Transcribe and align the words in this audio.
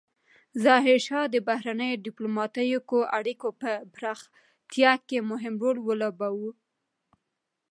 ظاهرشاه 0.63 1.25
د 1.31 1.35
بهرنیو 1.47 2.01
ډیپلوماتیکو 2.05 2.97
اړیکو 3.17 3.47
په 3.61 3.71
پراختیا 3.93 4.91
کې 5.07 5.17
مهم 5.31 5.53
رول 5.63 5.77
ولوباوه. 5.83 6.51